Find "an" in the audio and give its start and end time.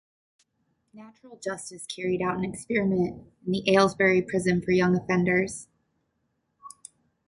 2.37-2.43